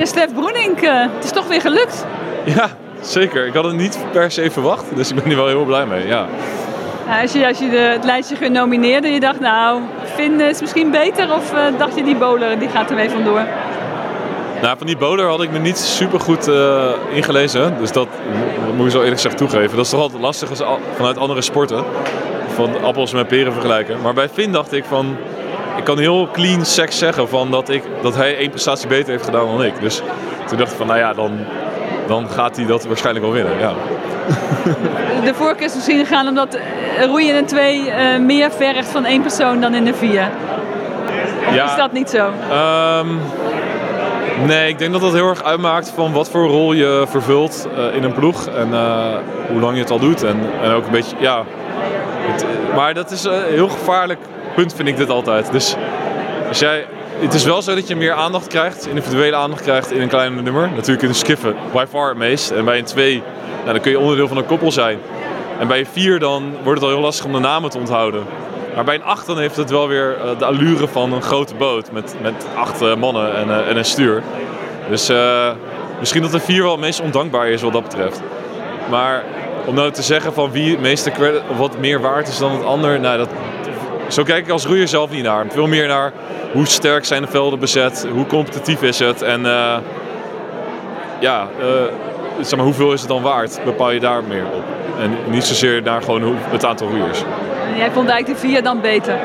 [0.00, 2.06] Ja, Stef Broenink, eh, het is toch weer gelukt.
[2.44, 2.68] Ja,
[3.00, 3.46] zeker.
[3.46, 6.06] Ik had het niet per se verwacht, dus ik ben hier wel heel blij mee.
[6.06, 6.26] Ja.
[7.22, 9.80] Als je, als je de, het lijstje genomineerd en je dacht, nou,
[10.14, 13.40] Finn is misschien beter of eh, dacht je die bowler die gaat er mee vandoor?
[14.62, 17.74] Nou, van die bowler had ik me niet super goed eh, ingelezen.
[17.78, 18.08] Dus dat,
[18.66, 19.76] dat moet ik zo eerlijk gezegd toegeven.
[19.76, 21.84] Dat is toch altijd lastig als, al- vanuit andere sporten.
[22.54, 24.00] Van appels met peren vergelijken.
[24.02, 25.16] Maar bij Finn dacht ik van...
[25.80, 29.24] Ik kan heel clean seks zeggen van dat, ik, dat hij één prestatie beter heeft
[29.24, 29.80] gedaan dan ik.
[29.80, 30.02] Dus
[30.48, 31.38] toen dacht ik van, nou ja, dan,
[32.06, 33.58] dan gaat hij dat waarschijnlijk wel winnen.
[33.58, 33.72] Ja.
[35.24, 39.04] De voorkeur is misschien gegaan omdat eh, roeien in een twee eh, meer vergt van
[39.04, 40.28] één persoon dan in de vier.
[41.48, 41.64] Of Ja.
[41.64, 42.30] is dat niet zo?
[42.50, 43.08] Ehm,
[44.46, 47.96] nee, ik denk dat dat heel erg uitmaakt van wat voor rol je vervult eh,
[47.96, 48.46] in een ploeg.
[48.46, 48.68] En
[49.48, 50.22] hoe lang je het al doet.
[50.22, 51.44] En, en ook een beetje, ja.
[52.20, 54.18] Het, maar dat is heel gevaarlijk
[54.68, 55.52] vind ik dit altijd.
[55.52, 55.76] Dus
[56.48, 56.86] als jij,
[57.18, 60.42] het is wel zo dat je meer aandacht krijgt, individuele aandacht krijgt in een kleiner
[60.42, 60.70] nummer.
[60.74, 62.50] Natuurlijk in een skiffen, by far het meest.
[62.50, 63.22] En bij een twee,
[63.60, 64.98] nou, dan kun je onderdeel van een koppel zijn.
[65.58, 68.22] En bij een vier dan wordt het al heel lastig om de namen te onthouden.
[68.74, 71.54] Maar bij een 8 dan heeft het wel weer eh, de allure van een grote
[71.54, 74.22] boot met, met acht eh, mannen en, eh, en een stuur.
[74.88, 75.10] Dus
[75.98, 78.20] misschien dat de 4 wel het meest ondankbaar is wat dat betreft.
[78.90, 79.24] Maar
[79.66, 82.52] om nou te zeggen van wie het meeste credit of wat meer waard is dan
[82.52, 83.28] het ander, nou dat,
[84.12, 85.46] zo kijk ik als roeier zelf niet naar.
[85.48, 86.12] Veel meer naar
[86.52, 89.76] hoe sterk zijn de velden bezet, hoe competitief is het en eh,
[91.20, 91.66] ja, eh,
[92.40, 94.64] zeg maar, hoeveel is het dan waard, bepaal je daar meer op.
[95.00, 97.22] En niet zozeer naar gewoon het aantal roeiers.
[97.72, 99.18] En jij vond eigenlijk de vier dan beter.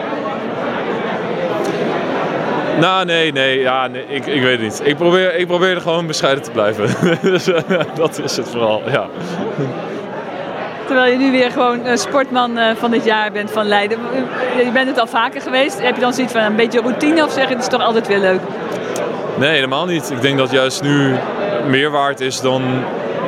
[2.79, 4.81] Nou, nee, nee, ja, nee ik, ik weet het niet.
[4.83, 6.89] Ik probeer, ik probeer er gewoon bescheiden te blijven.
[7.31, 9.07] dus eh, dat is het vooral, ja.
[10.85, 13.97] Terwijl je nu weer gewoon eh, sportman eh, van dit jaar bent van Leiden.
[14.57, 15.81] Eh, Je bent het al vaker geweest.
[15.81, 18.19] Heb je dan zoiets van een beetje routine of zeg het is toch altijd weer
[18.19, 18.39] leuk?
[19.37, 20.11] Nee, helemaal niet.
[20.11, 21.15] Ik denk dat juist nu
[21.67, 22.63] meer waard is dan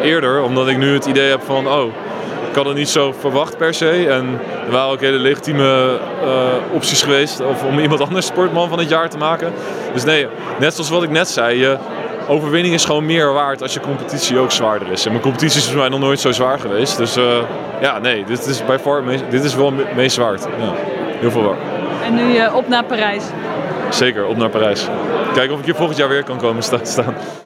[0.04, 0.42] eerder.
[0.42, 1.86] Omdat ik nu het idee heb van, oh,
[2.50, 4.08] ik had het niet zo verwacht per se.
[4.10, 6.00] En er waren ook hele legitieme
[6.73, 9.54] opties geweest of om iemand anders sportman van het jaar te maken.
[9.94, 10.28] Dus nee,
[10.60, 11.78] net zoals wat ik net zei, je
[12.27, 15.05] overwinning is gewoon meer waard als je competitie ook zwaarder is.
[15.05, 16.98] En mijn competitie is voor mij nog nooit zo zwaar geweest.
[16.98, 17.23] Dus eh,
[17.82, 20.43] ja, nee, dit is bij far meest- dit is wel het meest waard.
[20.60, 20.73] Ja,
[21.20, 21.60] heel veel waard.
[22.04, 23.23] En nu eh, op naar Parijs.
[23.89, 24.87] Zeker, op naar Parijs.
[25.33, 27.16] Kijken of ik hier volgend jaar weer kan komen sta- staan.